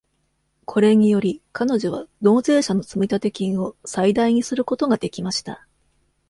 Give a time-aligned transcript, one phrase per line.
[0.65, 5.67] これにより、彼女は納税者の積立金を最大にすることができました。